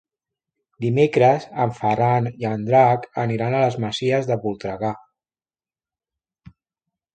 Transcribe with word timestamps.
Dimecres 0.85 1.45
en 1.65 1.73
Ferran 1.79 2.29
i 2.31 2.47
en 2.53 2.65
Drac 2.71 3.05
aniran 3.25 3.59
a 3.59 3.61
les 3.67 3.79
Masies 3.85 4.33
de 4.33 4.41
Voltregà. 4.49 4.93